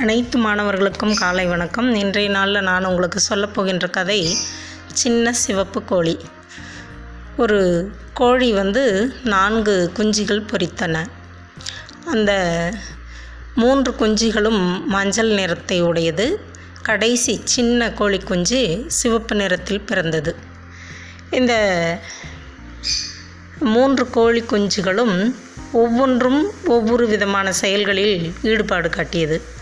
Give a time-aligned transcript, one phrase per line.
[0.00, 1.94] அனைத்து மாணவர்களுக்கும் காலை வணக்கம்.
[1.94, 4.36] இன்றைய நாளில் நான் உங்களுக்கு சொல்லப்போகின்ற கதை
[4.92, 6.18] சின்ன சிவப்பு கோழி.
[7.36, 11.06] ஒரு கோழி வந்து நான்கு குஞ்சுகள் பொரித்தன
[12.04, 12.32] அந்த
[13.54, 16.40] மூன்று குஞ்சுகளும் மஞ்சள் நிறத்தை உடையது.
[16.82, 20.36] கடைசி சின்ன கோழி குஞ்சு சிவப்பு நிறத்தில் பிறந்தது.
[21.30, 21.54] இந்த
[23.60, 25.34] மூன்று கோழி குஞ்சுகளும்
[25.72, 29.56] ஒவ்வொன்றும் ஒவ்வொரு விதமான செயல்களில் ஈடுபாடு காட்டியது.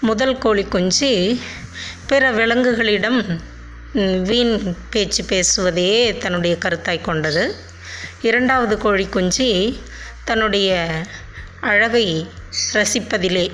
[0.00, 1.38] முதல் கோழி குஞ்சு
[2.06, 3.40] பிற விலங்குகளிடம்
[4.22, 7.54] வீண் பேச்சு பேசுவதையே தன்னுடைய கருத்தாய் கொண்டது.
[8.22, 9.76] இரண்டாவது கோழி குஞ்சு
[10.24, 10.88] தன்னுடைய
[11.60, 12.26] அழகை
[12.74, 13.52] ரசிப்பதிலே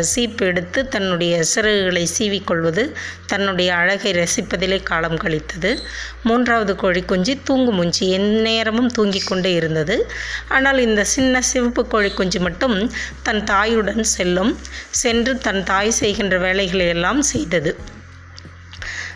[0.00, 2.94] சீப்பு எடுத்து தன்னுடைய சிறகுகளை சீவிக்கொள்வது
[3.26, 5.78] தன்னுடைய அழகை ரசிப்பதிலே காலம் கழித்தது.
[6.22, 10.10] மூன்றாவது கோழி குஞ்சு தூங்கு மூஞ்சி எந்நேரமும் தூங்கிக் கொண்டே இருந்தது.
[10.48, 14.58] ஆனால் இந்த சின்ன சிவப்பு கோழி குஞ்சு மட்டும் தன் தாயுடன் செல்லும்
[14.90, 17.76] சென்று தன் தாய் செய்கின்ற வேலைகளை எல்லாம் செய்தது.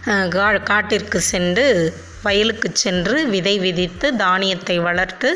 [0.07, 1.95] கா- காட்டிற்கு சென்று
[2.27, 5.31] வயலுக்கு சென்று விதை விதித்து தானியத்தை வளர்த்து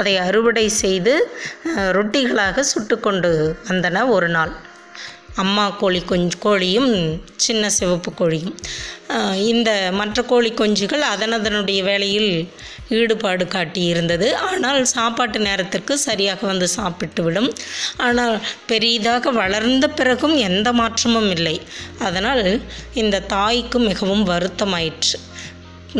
[0.00, 1.14] அதை அறுவடை செய்து
[1.98, 3.30] ரொட்டிகளாக ரொட்டிகளாக சுட்டுக்கொண்டு
[3.68, 4.52] வந்தன ஒரு நாள்.
[5.42, 6.92] அம்மா கோழி கொஞ்சம் கோழியும்
[7.44, 8.54] சின்ன சிவப்பு கோழியும்.
[9.50, 12.30] இந்த மற்ற கோழி குஞ்சுகள் அதனதனுடைய வேலையில்
[12.98, 17.50] ஈடுபாடு காட்டி இருந்தது ஆனால் சாப்பாட்டு நேரத்திற்கு சரியாக வந்து சாப்பிட்டு விடும்
[18.06, 18.34] ஆனால்
[18.70, 21.56] பெரிதாக வளர்ந்த பிறகும் எந்த மாற்றமும் இல்லை.
[22.08, 22.44] அதனால்
[23.02, 25.18] இந்த தாய்க்கு மிகவும் வருத்தமாயிற்று.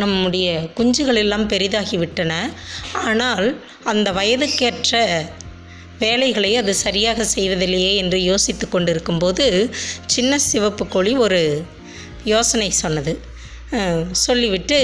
[0.00, 0.46] நம்முடைய
[0.78, 2.32] குஞ்சுகள் எல்லாம் பெரிதாகிவிட்டன
[3.08, 3.46] ஆனால்
[3.92, 5.02] அந்த வயதுக்கேற்ற
[6.02, 9.46] வேலைகளை அது சரியாக செய்வதில்லையே என்று யோசித்து கொண்டிருக்கும்போது
[10.14, 11.40] சின்ன சிவப்பு கோழி ஒரு
[12.32, 13.12] யோசனை சொன்னது.
[14.24, 14.78] சொல்லிவிட்டு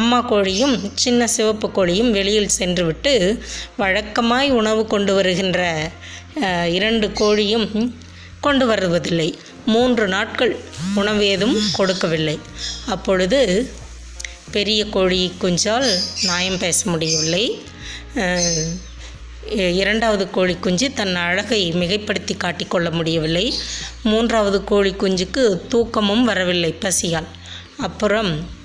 [0.00, 3.12] அம்மா கோழியும் சின்ன சிவப்பு கோழியும் வெளியில் சென்றுவிட்டு
[3.82, 5.60] வழக்கமாய் உணவு கொண்டு வருகின்ற
[6.76, 7.68] இரண்டு கோழியும்
[8.46, 9.28] கொண்டு வருவதில்லை.
[9.72, 10.52] மூன்று நாட்கள்
[11.00, 12.36] உணவு ஏதும் கொடுக்கவில்லை.
[12.94, 13.40] அப்பொழுது
[14.50, 15.88] பெரிய கோழி குஞ்சால்
[16.22, 17.44] நியாயம் பேச முடியவில்லை.
[19.52, 23.54] இரண்டாவது கோழி குஞ்சு தன் அழகை மிகைப்படுத்தி காட்டிக்கொள்ள முடியவில்லை.
[24.02, 27.28] மூன்றாவது கோழி குஞ்சுக்கு தூக்கமும் வரவில்லை பசியால்.
[27.76, 28.60] அப்புறம்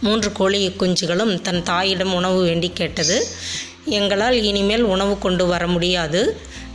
[0.00, 3.26] மூன்று கோழி குஞ்சுகளும் தன் தாயிடம் உணவு வேண்டி கேட்டது.
[3.84, 6.22] எங்களால் இனிமேல் உணவு கொண்டு வர முடியாது.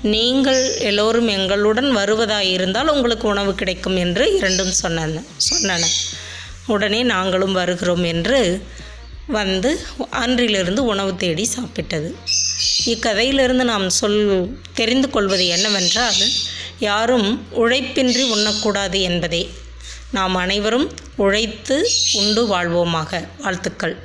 [0.02, 5.86] நீங்கள் எல்லோரும் எங்களுடன் வருவதாயிருந்தால் உங்களுக்கு உணவு கிடைக்கும் என்று இரண்டும் சொன்னன சொன்னன.
[6.68, 8.68] உடனே நாங்களும் வருகிறோம் என்று
[9.28, 9.80] வந்து
[10.10, 12.14] அன்றிலிருந்து உணவு தேடி சாப்பிட்டது.
[12.86, 16.22] இக்கதையிலிருந்து நாம் சொல் தெரிந்து கொள்வது என்னவென்றால்
[16.80, 19.50] யாரும் உழைப்பின்றி உண்ணக்கூடாது என்பதே.
[20.12, 23.28] நாம் அனைவரும் உழைத்து உண்டு வாழ்வோமாக.
[23.40, 23.98] வாழ்த்துக்கள்.